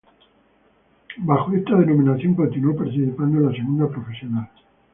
[1.17, 4.49] Bajo esta denominación continuó participando en la segunda profesional.